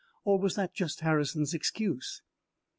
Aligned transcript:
"Or 0.25 0.39
was 0.39 0.55
that 0.55 0.73
just 0.73 1.01
Harrison's 1.01 1.53
excuse?" 1.53 2.23